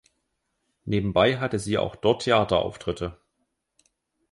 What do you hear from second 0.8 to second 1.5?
Nebenbei